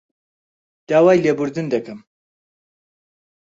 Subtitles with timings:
[0.89, 1.99] داوای لێبوردن دەکەم